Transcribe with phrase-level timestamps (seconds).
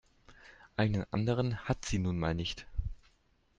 [0.77, 2.65] Einen anderen hat sie nun mal nicht.